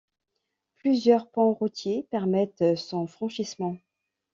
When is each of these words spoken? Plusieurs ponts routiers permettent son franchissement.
Plusieurs 0.77 1.29
ponts 1.29 1.53
routiers 1.53 2.07
permettent 2.09 2.75
son 2.75 3.05
franchissement. 3.05 3.77